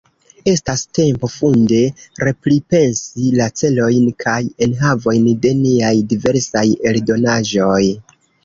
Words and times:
Estas 0.51 0.83
tempo 0.99 1.27
funde 1.33 1.81
repripensi 2.27 3.27
la 3.41 3.47
celojn 3.61 4.09
kaj 4.25 4.41
enhavojn 4.69 5.31
de 5.45 5.55
niaj 5.63 5.95
diversaj 6.15 6.69
eldonaĵoj. 6.95 7.81